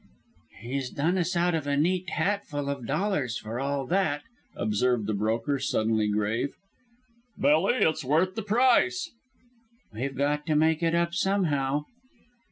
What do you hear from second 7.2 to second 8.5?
"Billy, it's worth the